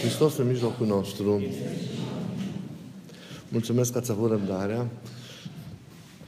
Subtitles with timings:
[0.00, 1.42] Hristos în mijlocul nostru.
[3.48, 4.86] Mulțumesc că ați avut răbdarea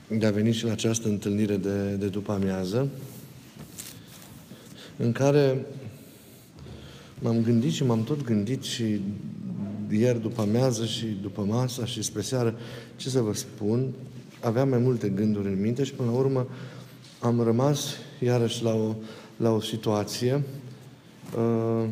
[0.08, 2.88] de a veni și la această întâlnire de, de după amiază,
[4.96, 5.66] în care
[7.18, 9.00] m-am gândit și m-am tot gândit și
[9.90, 12.54] ieri după amiază și după masa și spre seară,
[12.96, 13.92] ce să vă spun,
[14.40, 16.46] aveam mai multe gânduri în minte și până la urmă
[17.18, 17.80] am rămas
[18.20, 18.94] iarăși la o,
[19.36, 20.42] la o situație
[21.36, 21.88] uh,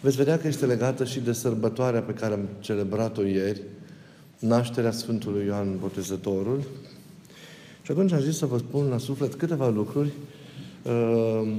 [0.00, 3.62] veți vedea că este legată și de sărbătoarea pe care am celebrat-o ieri,
[4.38, 6.62] nașterea Sfântului Ioan Botezătorul.
[7.82, 10.12] Și atunci am zis să vă spun la suflet câteva lucruri
[10.82, 11.52] uh,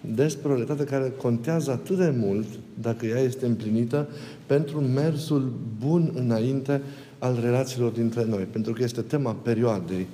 [0.00, 2.46] despre o realitate care contează atât de mult,
[2.80, 4.08] dacă ea este împlinită,
[4.46, 6.82] pentru mersul bun înainte
[7.18, 8.42] al relațiilor dintre noi.
[8.42, 10.06] Pentru că este tema perioadei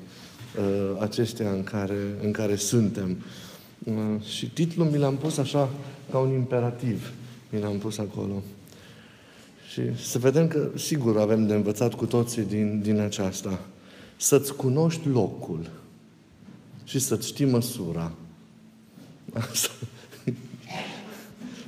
[0.58, 3.16] uh, acesteia în care, în care suntem.
[3.84, 5.68] Uh, și titlul mi l-am pus așa
[6.10, 7.12] ca un imperativ.
[7.50, 8.42] Mi l-am pus acolo.
[9.72, 13.60] Și să vedem că, sigur, avem de învățat cu toții din, din aceasta.
[14.16, 15.70] Să-ți cunoști locul
[16.84, 18.12] și să-ți știi măsura.
[19.32, 19.70] Asta.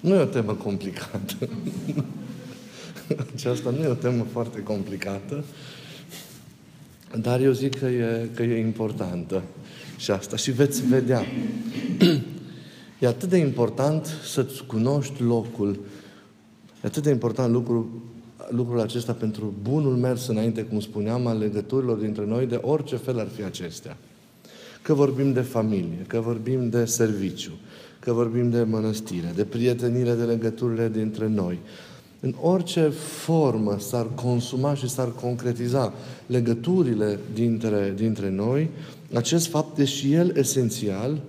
[0.01, 1.48] Nu e o temă complicată.
[3.35, 5.45] Aceasta nu e o temă foarte complicată,
[7.20, 9.42] dar eu zic că e, că e importantă
[9.97, 10.37] și asta.
[10.37, 11.27] Și veți vedea.
[13.03, 15.78] E atât de important să-ți cunoști locul.
[16.84, 18.03] E atât de important lucru,
[18.50, 23.19] lucrul acesta pentru bunul mers înainte, cum spuneam, al legăturilor dintre noi, de orice fel
[23.19, 23.97] ar fi acestea.
[24.83, 27.53] Că vorbim de familie, că vorbim de serviciu,
[27.98, 31.58] că vorbim de mănăstire, de prietenire, de legăturile dintre noi.
[32.20, 32.89] În orice
[33.25, 35.92] formă s-ar consuma și s-ar concretiza
[36.27, 38.70] legăturile dintre, dintre noi,
[39.14, 41.20] acest fapt e și el esențial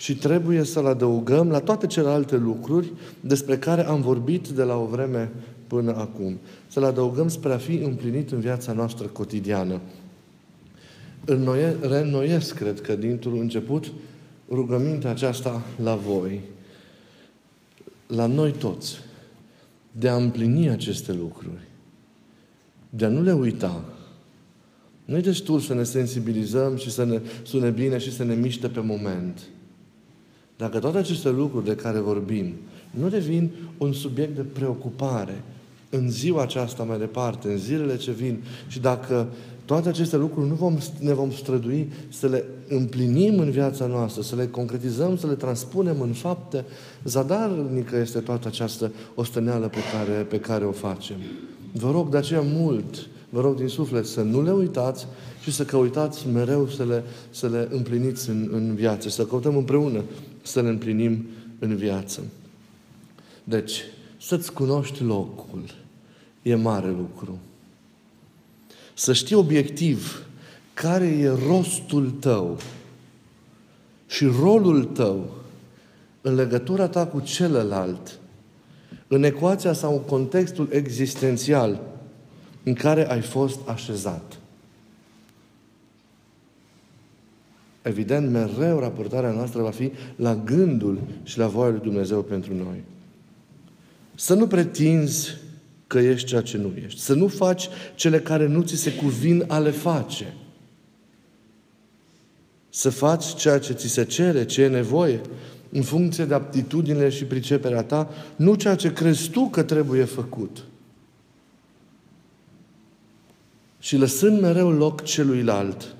[0.00, 4.84] și trebuie să-l adăugăm la toate celelalte lucruri despre care am vorbit de la o
[4.84, 5.32] vreme
[5.66, 6.38] până acum.
[6.66, 9.80] Să-l adăugăm spre a fi împlinit în viața noastră cotidiană.
[11.24, 13.92] Înnoie, reînnoiesc, cred că, dintr-un început,
[14.50, 16.40] rugămintea aceasta la voi,
[18.06, 18.98] la noi toți,
[19.92, 21.68] de a împlini aceste lucruri,
[22.90, 23.84] de a nu le uita.
[25.04, 28.68] Nu e destul să ne sensibilizăm și să ne sune bine și să ne miște
[28.68, 29.40] pe moment–
[30.60, 32.54] dacă toate aceste lucruri de care vorbim
[32.90, 35.44] nu devin un subiect de preocupare
[35.90, 39.26] în ziua aceasta mai departe, în zilele ce vin, și dacă
[39.64, 44.36] toate aceste lucruri nu vom, ne vom strădui să le împlinim în viața noastră, să
[44.36, 46.64] le concretizăm, să le transpunem în fapte,
[47.04, 51.16] zadarnică este toată această osteneală pe care, pe care o facem.
[51.72, 55.06] Vă rog de aceea mult, vă rog din suflet să nu le uitați
[55.42, 60.02] și să căutați mereu să le, să le împliniți în, în viață, să căutăm împreună
[60.42, 61.26] să le împlinim
[61.58, 62.22] în viață.
[63.44, 63.82] Deci,
[64.20, 65.64] să-ți cunoști locul
[66.42, 67.38] e mare lucru.
[68.94, 70.26] Să știi obiectiv
[70.74, 72.58] care e rostul tău
[74.06, 75.30] și rolul tău
[76.20, 78.18] în legătura ta cu celălalt,
[79.08, 81.80] în ecuația sau în contextul existențial
[82.62, 84.39] în care ai fost așezat.
[87.82, 92.82] Evident, mereu raportarea noastră va fi la gândul și la voia lui Dumnezeu pentru noi.
[94.14, 95.36] Să nu pretinzi
[95.86, 97.00] că ești ceea ce nu ești.
[97.00, 100.34] Să nu faci cele care nu ți se cuvin a le face.
[102.70, 105.20] Să faci ceea ce ți se cere, ce e nevoie,
[105.72, 110.64] în funcție de aptitudinile și priceperea ta, nu ceea ce crezi tu că trebuie făcut.
[113.78, 115.94] Și lăsând mereu loc celuilalt,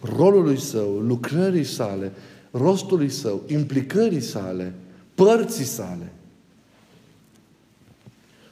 [0.00, 2.12] rolului său, lucrării sale,
[2.50, 4.74] rostului său, implicării sale,
[5.14, 6.12] părții sale.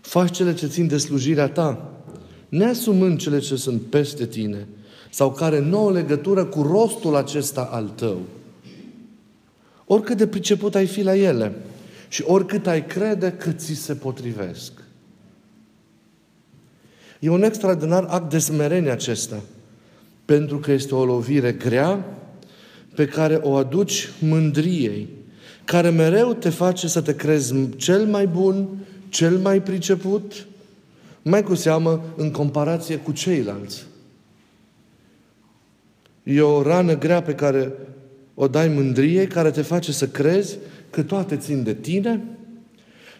[0.00, 1.92] Faci cele ce țin de slujirea ta,
[2.48, 4.66] neasumând cele ce sunt peste tine
[5.10, 8.20] sau care nu au legătură cu rostul acesta al tău.
[9.84, 11.52] Oricât de priceput ai fi la ele
[12.08, 14.72] și oricât ai crede că ți se potrivesc.
[17.20, 19.40] E un extraordinar act de smerenie acesta–
[20.24, 22.04] pentru că este o lovire grea
[22.94, 25.08] pe care o aduci mândriei,
[25.64, 28.68] care mereu te face să te crezi cel mai bun,
[29.08, 30.46] cel mai priceput,
[31.22, 33.84] mai cu seamă în comparație cu ceilalți.
[36.22, 37.72] E o rană grea pe care
[38.34, 40.58] o dai mândriei, care te face să crezi
[40.90, 42.22] că toate țin de tine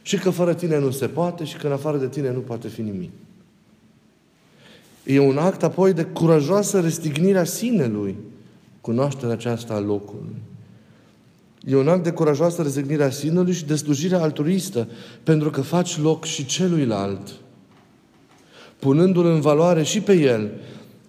[0.03, 2.69] și că fără tine nu se poate și că în afară de tine nu poate
[2.69, 3.11] fi nimic.
[5.05, 8.17] E un act apoi de curajoasă restignire a sinelui,
[8.81, 10.37] cunoașterea aceasta a locului.
[11.67, 14.89] E un act de curajoasă rezignire a sinului și de slujire altruistă,
[15.23, 17.35] pentru că faci loc și celuilalt,
[18.79, 20.51] punându-l în valoare și pe el,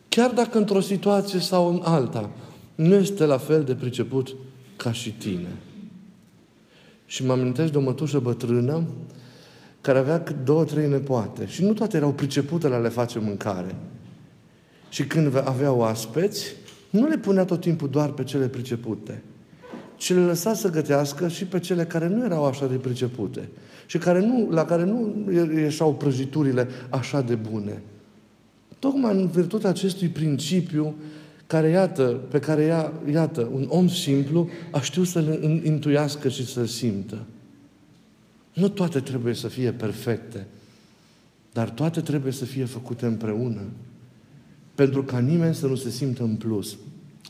[0.09, 2.29] chiar dacă într-o situație sau în alta
[2.75, 4.35] nu este la fel de priceput
[4.75, 5.55] ca și tine.
[7.05, 8.83] Și mă amintesc de o mătușă bătrână
[9.85, 11.45] care avea două, trei nepoate.
[11.45, 13.75] Și nu toate erau pricepute la le face mâncare.
[14.89, 16.45] Și când avea oaspeți,
[16.89, 19.23] nu le punea tot timpul doar pe cele pricepute,
[19.95, 23.49] ci le lăsa să gătească și pe cele care nu erau așa de pricepute
[23.85, 25.13] și care nu, la care nu
[25.55, 27.81] ieșau prăjiturile așa de bune.
[28.79, 30.95] Tocmai în virtutea acestui principiu
[31.47, 36.65] care, iată, pe care, ia, iată, un om simplu a știut să-l intuiască și să-l
[36.65, 37.17] simtă.
[38.55, 40.47] Nu toate trebuie să fie perfecte,
[41.53, 43.61] dar toate trebuie să fie făcute împreună.
[44.75, 46.77] Pentru ca nimeni să nu se simtă în plus.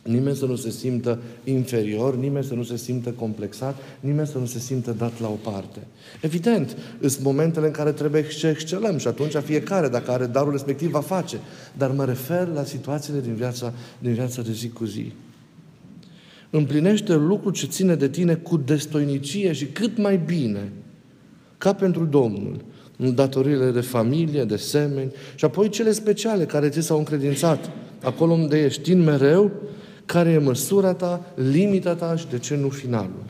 [0.04, 4.46] Nimeni să nu se simtă inferior, nimeni să nu se simtă complexat, nimeni să nu
[4.46, 5.80] se simtă dat la o parte.
[6.22, 10.90] Evident, sunt momentele în care trebuie să excelăm și atunci fiecare, dacă are darul respectiv,
[10.90, 11.40] va face.
[11.78, 15.12] Dar mă refer la situațiile din viața, din viața de zi cu zi.
[16.50, 20.72] Împlinește lucrul ce ține de tine cu destoinicie și cât mai bine,
[21.58, 22.62] ca pentru Domnul
[22.98, 27.70] datoriile de familie, de semeni și apoi cele speciale care ți s-au încredințat.
[28.04, 29.52] Acolo unde ești în mereu,
[30.06, 33.24] care e măsura ta, limita ta și de ce nu finalul.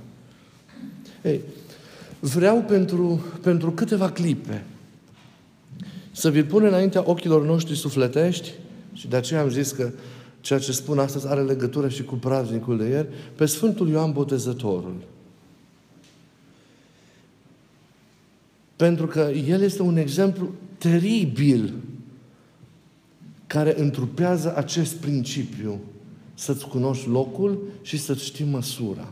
[1.22, 1.42] Ei,
[2.19, 4.63] vreau pentru, pentru câteva clipe
[6.12, 8.51] să vi pun înaintea ochilor noștri sufletești
[8.94, 9.89] și de aceea am zis că
[10.42, 14.95] ceea ce spun astăzi are legătură și cu praznicul de ieri, pe Sfântul Ioan Botezătorul.
[18.75, 21.74] Pentru că el este un exemplu teribil
[23.48, 25.80] care întrupează acest principiu
[26.33, 29.07] să-ți cunoști locul și să-ți știi măsura.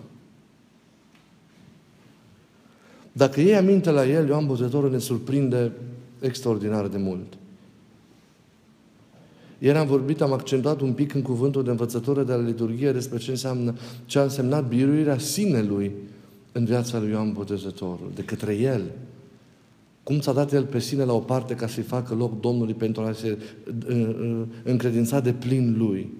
[3.11, 5.71] Dacă iei aminte la el, Ioan Botezătorul ne surprinde
[6.19, 7.33] extraordinar de mult.
[9.59, 13.17] Ieri am vorbit, am accentuat un pic în cuvântul de învățătură de la liturghie despre
[13.17, 13.75] ce înseamnă,
[14.05, 15.91] ce a însemnat biruirea sinelui
[16.51, 18.81] în viața lui Ioan Botezătorul, de către el.
[20.03, 23.01] Cum ți-a dat El pe sine la o parte ca să-i facă loc Domnului pentru
[23.01, 26.13] a se uh, uh, încredința de plin Lui.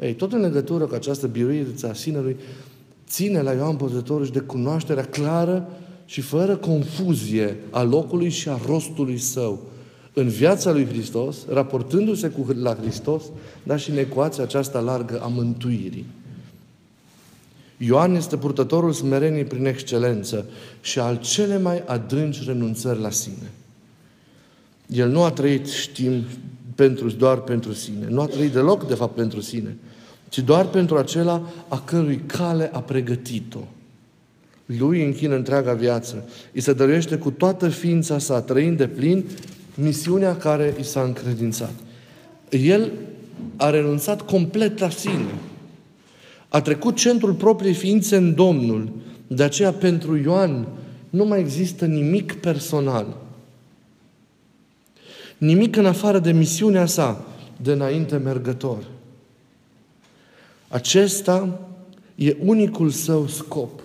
[0.00, 2.36] Ei, tot în legătură cu această biruire a sinelui,
[3.08, 5.68] ține la Ioan Botezătorul și de cunoașterea clară
[6.04, 9.60] și fără confuzie a locului și a rostului său
[10.18, 13.22] în viața lui Hristos, raportându-se cu, la Hristos,
[13.62, 16.04] dar și în ecuația aceasta largă a mântuirii.
[17.76, 20.46] Ioan este purtătorul smereniei prin excelență
[20.80, 23.50] și al cele mai adânci renunțări la sine.
[24.86, 26.24] El nu a trăit, știm,
[26.74, 28.06] pentru, doar pentru sine.
[28.08, 29.76] Nu a trăit deloc, de fapt, pentru sine,
[30.28, 33.60] ci doar pentru acela a cărui cale a pregătit-o.
[34.66, 36.28] Lui închină întreaga viață.
[36.52, 39.24] Îi se dăruiește cu toată ființa sa, trăind de plin
[39.74, 41.72] misiunea care i s-a încredințat.
[42.48, 42.92] El
[43.56, 45.34] a renunțat complet la sine.
[46.56, 48.88] A trecut centrul propriei ființe în Domnul.
[49.26, 50.66] De aceea, pentru Ioan,
[51.10, 53.16] nu mai există nimic personal.
[55.38, 57.24] Nimic în afară de misiunea sa
[57.62, 58.84] de înainte mergător.
[60.68, 61.60] Acesta
[62.14, 63.80] e unicul său scop.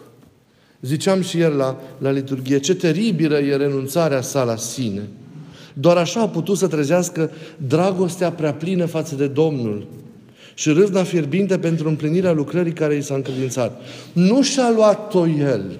[0.81, 5.01] Ziceam și ieri la, la liturghie, ce teribilă e renunțarea sa la sine.
[5.73, 7.31] Doar așa a putut să trezească
[7.67, 9.87] dragostea prea plină față de Domnul
[10.61, 13.81] și râvna fierbinte pentru împlinirea lucrării care i s-a încredințat.
[14.13, 15.79] Nu și-a luat-o el.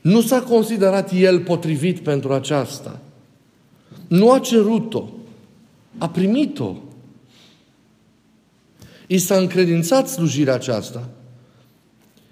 [0.00, 3.00] Nu s-a considerat el potrivit pentru aceasta.
[4.08, 5.08] Nu a cerut-o.
[5.98, 6.76] A primit-o.
[9.06, 11.08] I s-a încredințat slujirea aceasta.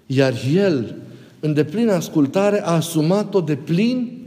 [0.05, 0.95] Iar el,
[1.39, 4.21] în deplină ascultare, a asumat-o de plin,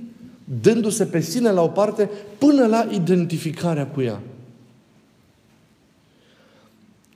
[0.61, 4.21] dându-se pe sine la o parte, până la identificarea cu ea.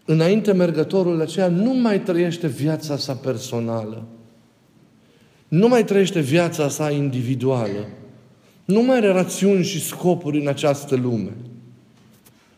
[0.05, 4.05] Înainte mergătorul aceea nu mai trăiește viața sa personală.
[5.49, 7.89] Nu mai trăiește viața sa individuală.
[8.65, 11.33] Nu mai are rațiuni și scopuri în această lume.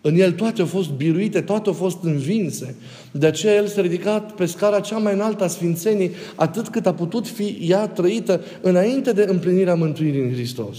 [0.00, 2.74] În el toate au fost biruite, toate au fost învinse.
[3.10, 6.94] De aceea el s-a ridicat pe scara cea mai înaltă a Sfințenii, atât cât a
[6.94, 10.78] putut fi ea trăită înainte de împlinirea mântuirii în Hristos.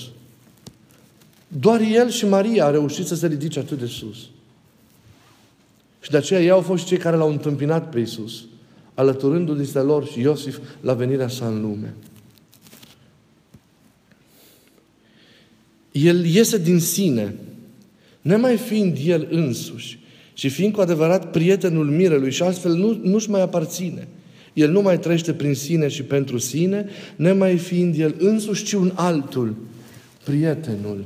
[1.47, 4.17] Doar el și Maria a reușit să se ridice atât de sus.
[6.03, 8.45] Și de aceea ei au fost cei care l-au întâmpinat pe Isus,
[8.93, 11.93] alăturându-i se lor și Iosif la venirea sa în lume.
[15.91, 17.35] El iese din sine,
[18.21, 19.99] nemai fiind el însuși,
[20.33, 24.07] și fiind cu adevărat prietenul mirelui și astfel nu, nu-și mai aparține.
[24.53, 28.91] El nu mai trăiește prin sine și pentru sine, nemai fiind el însuși, ci un
[28.95, 29.55] altul,
[30.23, 31.05] prietenul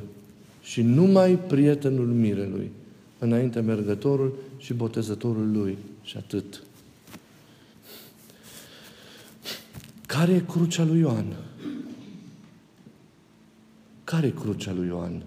[0.63, 2.72] și numai prietenul mirelui,
[3.20, 6.62] înainte mergătorul și botezătorul lui și atât.
[10.06, 11.36] Care e crucea lui Ioan?
[14.04, 15.24] Care e crucea lui Ioan?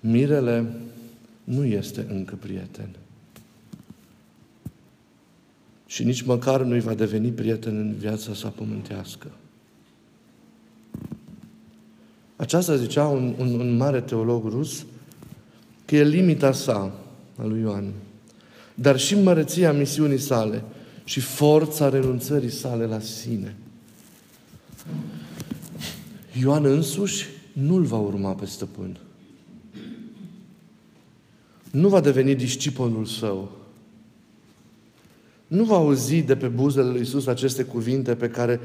[0.00, 0.74] Mirele
[1.44, 2.88] nu este încă prieten.
[5.86, 9.30] Și nici măcar nu-i va deveni prieten în viața sa pământească.
[12.42, 14.84] Aceasta zicea un, un, un mare teolog rus,
[15.84, 16.92] că e limita sa,
[17.36, 17.92] a lui Ioan,
[18.74, 20.64] dar și măreția misiunii sale
[21.04, 23.56] și forța renunțării sale la sine.
[26.40, 28.96] Ioan însuși nu-l va urma pe stăpân.
[31.70, 33.50] Nu va deveni discipolul său.
[35.46, 38.60] Nu va auzi de pe buzele lui Isus aceste cuvinte pe care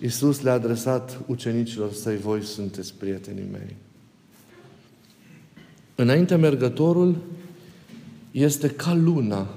[0.00, 3.76] Isus le-a adresat ucenicilor săi, voi sunteți prietenii mei.
[5.94, 7.16] Înainte mergătorul
[8.30, 9.54] este ca luna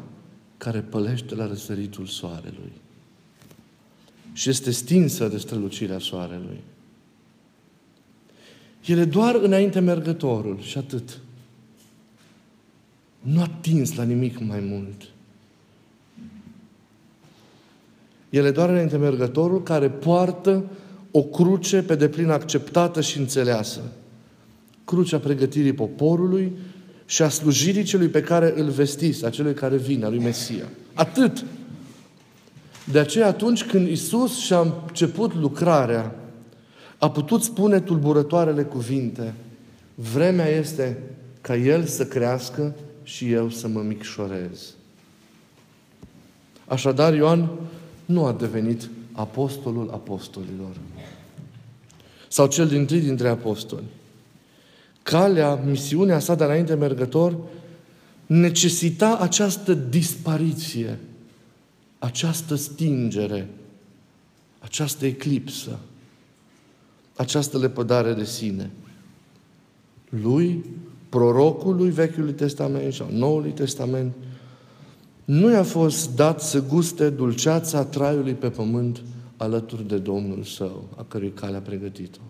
[0.58, 2.72] care pălește la răsăritul soarelui
[4.34, 6.62] și este stinsă de strălucirea soarelui.
[8.86, 11.20] El e doar înainte mergătorul și atât.
[13.20, 15.08] Nu a atins la nimic mai mult.
[18.34, 20.64] El e doar înainte mergătorul care poartă
[21.12, 23.82] o cruce pe deplin acceptată și înțeleasă.
[24.86, 26.52] Crucea pregătirii poporului
[27.06, 30.66] și a slujirii celui pe care îl vestiți, a celui care vine, a lui Mesia.
[30.94, 31.46] Atât.
[32.92, 36.16] De aceea atunci când Isus și-a început lucrarea,
[36.98, 39.34] a putut spune tulburătoarele cuvinte,
[39.96, 40.98] vremea este
[41.42, 44.74] ca El să crească și eu să mă micșorez.
[46.68, 47.50] Așadar, Ioan
[48.06, 50.76] nu a devenit apostolul apostolilor.
[52.28, 53.84] Sau cel din tâi dintre apostoli.
[55.04, 57.38] Calea, misiunea sa de înainte mergător,
[58.26, 61.00] necesita această dispariție,
[62.00, 63.50] această stingere,
[64.60, 65.80] această eclipsă,
[67.16, 68.72] această lepădare de sine.
[70.10, 70.66] Lui,
[71.10, 74.14] prorocului Vechiului Testament sau Noului Testament,
[75.26, 79.02] nu i-a fost dat să guste dulceața traiului pe pământ
[79.38, 82.22] alături de Domnul său, a cărui cale a pregătit-o.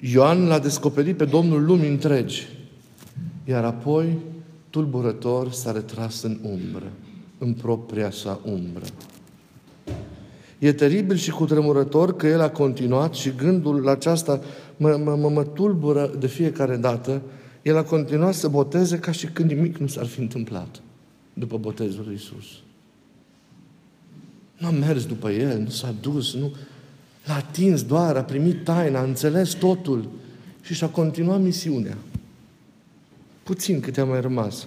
[0.00, 2.46] Ioan l-a descoperit pe Domnul lumii întregi,
[3.44, 4.18] iar apoi,
[4.70, 6.92] tulburător, s-a retras în umbră,
[7.38, 8.84] în propria sa umbră.
[10.58, 14.40] E teribil și cutremurător că el a continuat și gândul la aceasta
[14.76, 17.22] mă, mă, mă, mă tulbură de fiecare dată
[17.68, 20.80] el a continuat să boteze ca și când nimic nu s-ar fi întâmplat
[21.32, 22.46] după botezul lui Isus.
[24.56, 26.54] Nu a mers după el, nu s-a dus, nu
[27.24, 30.08] l-a atins doar, a primit taina, a înțeles totul
[30.62, 31.96] și și-a continuat misiunea.
[33.42, 34.66] Puțin câte a mai rămas.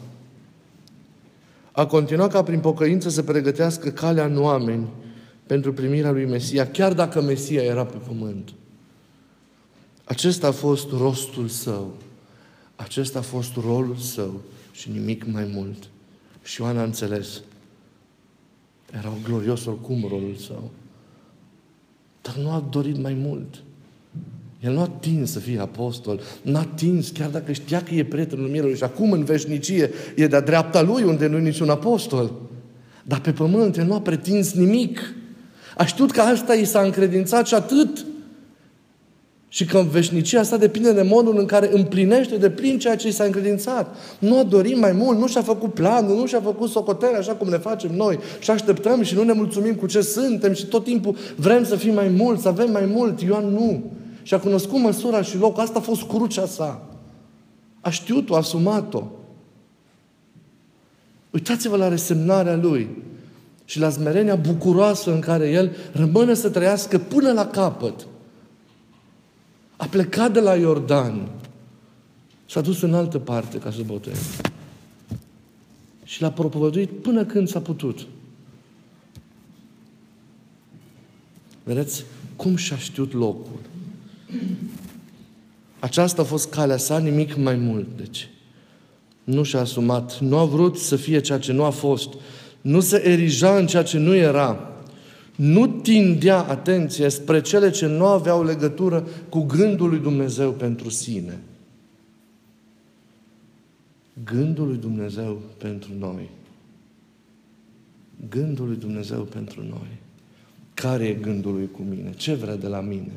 [1.71, 4.87] A continuat ca prin pocăință să pregătească calea în oameni
[5.45, 8.53] pentru primirea lui Mesia, chiar dacă Mesia era pe pământ.
[10.03, 11.97] Acesta a fost rostul său.
[12.83, 15.83] Acesta a fost rolul său și nimic mai mult.
[16.43, 17.41] Și Ioan a înțeles.
[18.97, 20.71] Era glorios oricum rolul său.
[22.21, 23.63] Dar nu a dorit mai mult.
[24.59, 28.05] El nu a atins să fie apostol, nu a atins, chiar dacă știa că e
[28.05, 32.31] prietenul mielului și acum în veșnicie e de-a dreapta lui unde nu e niciun apostol.
[33.03, 35.13] Dar pe pământ el nu a pretins nimic.
[35.77, 38.05] A știut că asta i s-a încredințat și atât.
[39.53, 43.07] Și că în veșnicia asta depinde de modul în care împlinește de plin ceea ce
[43.07, 43.95] i s-a încredințat.
[44.19, 47.49] Nu a dorit mai mult, nu și-a făcut planul, nu și-a făcut socotere așa cum
[47.49, 48.19] le facem noi.
[48.39, 51.93] Și așteptăm și nu ne mulțumim cu ce suntem și tot timpul vrem să fim
[51.93, 53.21] mai mult, să avem mai mult.
[53.21, 53.83] Ioan nu.
[54.21, 55.63] Și a cunoscut măsura și locul.
[55.63, 56.87] Asta a fost crucea sa.
[57.81, 59.03] A știut-o, a asumat-o.
[61.31, 62.89] Uitați-vă la resemnarea lui
[63.65, 68.05] și la smerenia bucuroasă în care el rămâne să trăiască până la capăt.
[69.81, 71.29] A plecat de la Iordan.
[72.45, 74.41] S-a dus în altă parte ca să boteze.
[76.03, 78.07] Și l-a propovăduit până când s-a putut.
[81.63, 82.03] Vedeți
[82.35, 83.59] cum și-a știut locul.
[85.79, 87.87] Aceasta a fost calea sa, nimic mai mult.
[87.97, 88.29] Deci,
[89.23, 92.09] nu și-a asumat, nu a vrut să fie ceea ce nu a fost,
[92.61, 94.70] nu se erija în ceea ce nu era
[95.35, 101.39] nu tindea atenție spre cele ce nu aveau legătură cu gândul lui Dumnezeu pentru sine.
[104.23, 106.29] gândul lui Dumnezeu pentru noi.
[108.29, 109.99] Gândul lui Dumnezeu pentru noi.
[110.73, 112.13] Care e gândul lui cu mine?
[112.15, 113.11] Ce vrea de la mine?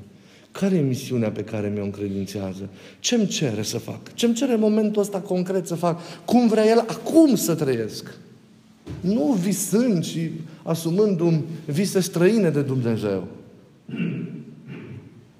[0.52, 2.68] Care e misiunea pe care mi-o încredințează?
[3.00, 4.14] Ce-mi cere să fac?
[4.14, 6.00] Ce-mi cere în momentul ăsta concret să fac?
[6.25, 8.16] Cum vrea El acum să trăiesc?
[9.04, 10.30] Nu visând și
[10.62, 13.26] asumându-mi vise străine de Dumnezeu.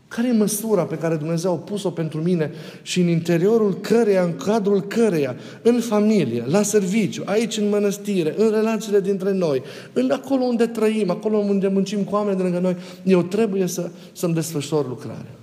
[0.09, 2.51] Care e măsura pe care Dumnezeu a pus-o pentru mine
[2.83, 8.51] și în interiorul căreia, în cadrul căreia, în familie, la serviciu, aici în mănăstire, în
[8.51, 12.77] relațiile dintre noi, în acolo unde trăim, acolo unde muncim cu oameni de lângă noi,
[13.03, 15.35] eu trebuie să, să-mi desfășor lucrarea.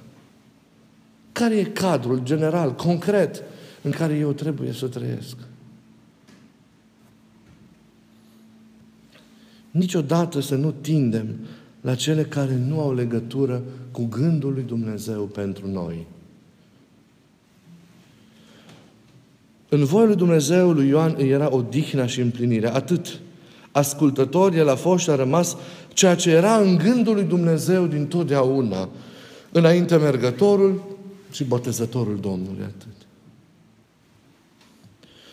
[1.32, 3.44] Care e cadrul general, concret,
[3.82, 5.36] în care eu trebuie să trăiesc?
[9.72, 11.36] Niciodată să nu tindem
[11.82, 13.62] la cele care nu au legătură
[13.92, 16.08] cu gândul lui Dumnezeu pentru noi.
[19.70, 22.74] În voia lui Dumnezeu lui Ioan îi era odihna și împlinirea.
[22.74, 23.20] Atât.
[23.72, 25.58] Ascultător, el a fost și a rămas
[25.94, 28.90] ceea ce era în gândul lui Dumnezeu din totdeauna.
[29.52, 30.84] Înainte mergătorul
[31.32, 32.64] și botezătorul Domnului.
[32.64, 33.08] Atât.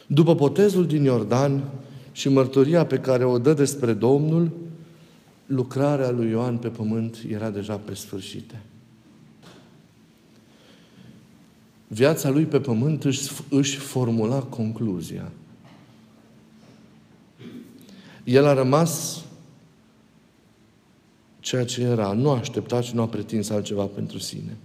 [0.06, 1.62] După botezul din Iordan
[2.18, 4.50] și mărturia pe care o dă despre Domnul,
[5.46, 8.54] lucrarea lui Ioan pe pământ era deja pe sfârșit.
[11.88, 15.32] Viața lui pe pământ își, își formula concluzia.
[18.24, 19.24] El a rămas
[21.40, 22.12] ceea ce era.
[22.12, 24.56] Nu a așteptat și nu a pretins altceva pentru sine.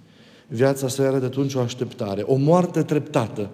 [0.47, 3.49] Viața sa era de atunci o așteptare, o moarte treptată.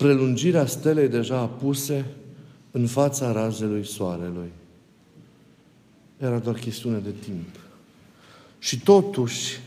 [0.00, 2.04] Prelungirea stelei deja apuse
[2.70, 4.52] în fața razelui soarelui.
[6.18, 7.48] Era doar chestiune de timp.
[8.58, 9.60] Și totuși,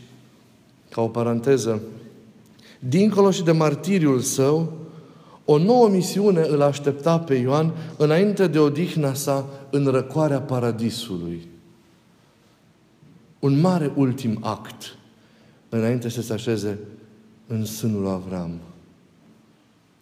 [0.90, 1.82] ca o paranteză,
[2.78, 4.72] dincolo și de martiriul său,
[5.44, 11.48] o nouă misiune îl aștepta pe Ioan înainte de odihna sa în răcoarea paradisului.
[13.38, 14.96] Un mare ultim act
[15.68, 16.78] înainte să se așeze
[17.46, 18.60] în sânul lui Avram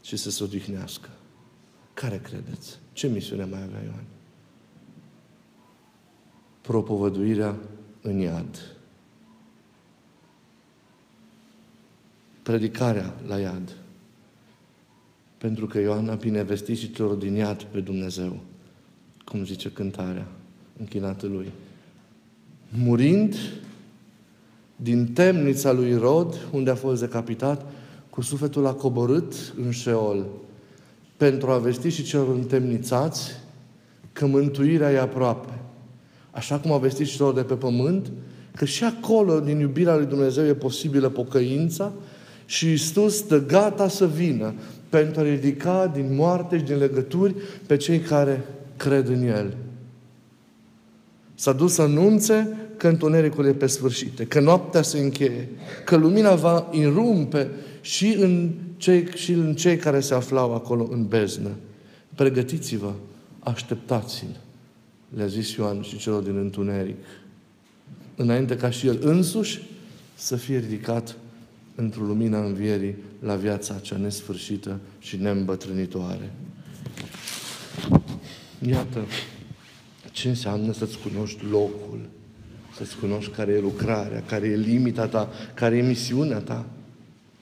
[0.03, 1.09] și să se odihnească.
[1.95, 2.79] Care credeți?
[2.93, 4.05] Ce misiune mai avea Ioan?
[6.63, 7.57] propovăduirea
[8.01, 8.77] în iad.
[12.43, 13.77] Predicarea la iad.
[15.39, 18.41] Pentru că Ioan a binevestit și celor din iad pe Dumnezeu,
[19.25, 20.27] cum zice cântarea
[20.79, 21.51] închinată lui.
[22.69, 23.35] Murind
[24.77, 27.73] din temnița lui Rod, unde a fost decapitat,
[28.13, 30.27] cu sufletul a coborât în Șeol,
[31.17, 33.31] pentru a vesti și celor întemnițați
[34.13, 35.59] că mântuirea e aproape.
[36.31, 38.11] Așa cum a vestit și celor de pe pământ,
[38.57, 41.93] că și acolo, din iubirea lui Dumnezeu, e posibilă pocăința
[42.45, 44.55] și Iisus stă gata să vină
[44.89, 47.35] pentru a ridica din moarte și din legături
[47.67, 48.45] pe cei care
[48.77, 49.57] cred în El.
[51.35, 55.49] S-a dus să anunțe că întunericul e pe sfârșit, că noaptea se încheie,
[55.85, 57.51] că lumina va irumpe
[57.83, 61.51] și în cei, și în cei care se aflau acolo în beznă.
[62.15, 62.93] Pregătiți-vă,
[63.39, 64.41] așteptați-l
[65.17, 66.97] le-a zis Ioan și celor din întuneric,
[68.17, 69.63] înainte ca și el însuși
[70.15, 71.17] să fie ridicat
[71.75, 76.33] într-o lumina învierii la viața cea nesfârșită și neîmbătrânitoare.
[78.67, 79.05] Iată
[80.11, 82.01] ce înseamnă să-ți cunoști locul,
[82.77, 86.67] să-ți cunoști care e lucrarea, care e limita ta, care e misiunea ta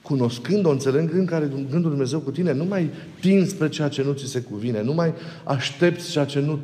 [0.03, 4.27] cunoscând-o, înțelegând care gândul Dumnezeu cu tine, nu mai tin spre ceea ce nu ți
[4.27, 5.13] se cuvine, nu mai
[5.45, 6.61] aștepți ceea ce nu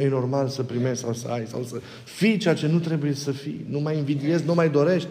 [0.00, 3.30] e normal să primești sau să ai, sau să fii ceea ce nu trebuie să
[3.30, 5.08] fii, nu mai invidiezi, nu mai dorești.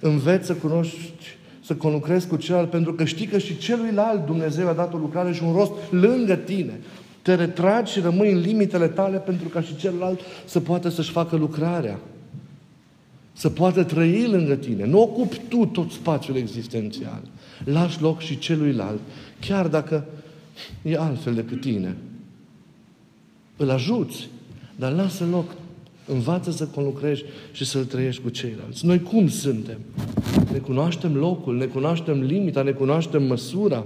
[0.00, 4.72] Înveți să cunoști, să conlucrezi cu celălalt, pentru că știi că și celuilalt Dumnezeu a
[4.72, 6.80] dat o lucrare și un rost lângă tine.
[7.22, 11.36] Te retragi și rămâi în limitele tale pentru ca și celălalt să poată să-și facă
[11.36, 11.98] lucrarea
[13.38, 14.86] să poată trăi lângă tine.
[14.86, 17.20] Nu ocupi tu tot spațiul existențial.
[17.64, 19.00] Lași loc și celuilalt,
[19.40, 20.06] chiar dacă
[20.82, 21.96] e altfel decât tine.
[23.56, 24.28] Îl ajuți,
[24.76, 25.54] dar lasă loc.
[26.06, 27.22] Învață să conlucrezi
[27.52, 28.86] și să-l trăiești cu ceilalți.
[28.86, 29.78] Noi cum suntem?
[30.52, 33.84] Ne cunoaștem locul, ne cunoaștem limita, ne cunoaștem măsura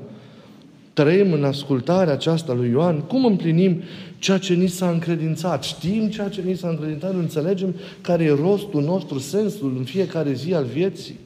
[0.93, 3.83] trăim în ascultarea aceasta lui Ioan, cum împlinim
[4.19, 5.63] ceea ce ni s-a încredințat?
[5.63, 10.55] Știm ceea ce ni s-a încredințat, înțelegem care e rostul nostru, sensul în fiecare zi
[10.55, 11.19] al vieții.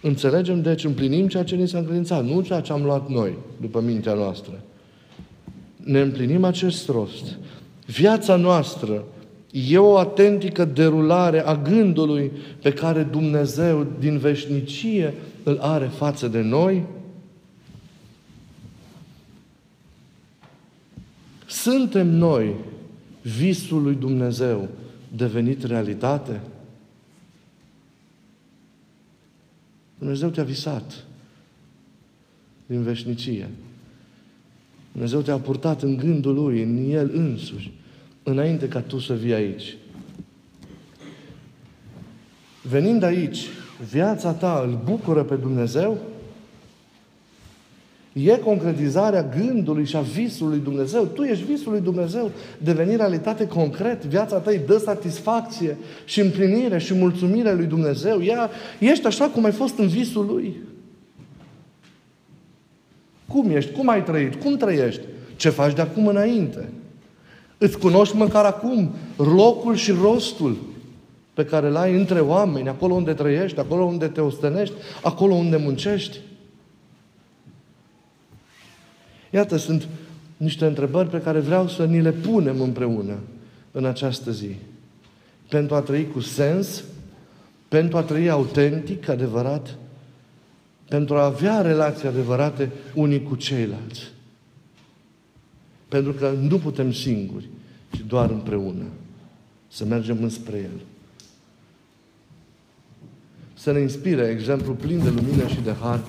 [0.00, 3.80] Înțelegem, deci împlinim ceea ce ni s-a încredințat, nu ceea ce am luat noi, după
[3.80, 4.62] mintea noastră.
[5.76, 7.38] Ne împlinim acest rost.
[7.86, 9.04] Viața noastră
[9.54, 16.40] E o autentică derulare a gândului pe care Dumnezeu din veșnicie îl are față de
[16.40, 16.84] noi?
[21.46, 22.54] Suntem noi
[23.22, 24.68] visul lui Dumnezeu
[25.16, 26.40] devenit realitate?
[29.98, 31.04] Dumnezeu te-a visat
[32.66, 33.48] din veșnicie.
[34.92, 37.72] Dumnezeu te-a purtat în gândul Lui, în El însuși,
[38.22, 39.76] înainte ca tu să vii aici.
[42.62, 43.46] Venind aici,
[43.90, 45.98] viața ta îl bucură pe Dumnezeu?
[48.12, 51.04] E concretizarea gândului și a visului Dumnezeu.
[51.04, 52.30] Tu ești visul lui Dumnezeu.
[52.58, 54.04] Deveni realitate concret.
[54.04, 58.22] Viața ta îi dă satisfacție și împlinire și mulțumire lui Dumnezeu.
[58.22, 60.56] Ea, ești așa cum ai fost în visul lui.
[63.28, 63.72] Cum ești?
[63.72, 64.34] Cum ai trăit?
[64.34, 65.02] Cum trăiești?
[65.36, 66.68] Ce faci de acum înainte?
[67.62, 70.56] Îți cunoști măcar acum locul și rostul
[71.34, 75.56] pe care îl ai între oameni, acolo unde trăiești, acolo unde te ostenești, acolo unde
[75.56, 76.18] muncești.
[79.30, 79.88] Iată, sunt
[80.36, 83.18] niște întrebări pe care vreau să ni le punem împreună
[83.72, 84.56] în această zi.
[85.48, 86.84] Pentru a trăi cu sens,
[87.68, 89.74] pentru a trăi autentic, adevărat,
[90.88, 94.10] pentru a avea relații adevărate unii cu ceilalți.
[95.92, 97.48] Pentru că nu putem singuri,
[97.90, 98.84] ci doar împreună
[99.68, 100.80] să mergem înspre El.
[103.54, 106.00] Să ne inspire exemplul plin de lumină și de har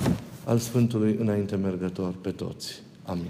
[0.45, 2.81] al Sfântului înainte mergător pe toți.
[3.05, 3.29] Amin.